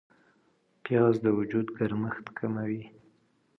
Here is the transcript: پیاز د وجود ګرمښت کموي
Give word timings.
پیاز 0.83 1.15
د 1.23 1.27
وجود 1.37 1.67
ګرمښت 1.77 2.25
کموي 2.37 2.81